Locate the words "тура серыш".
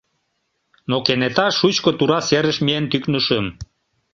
1.97-2.57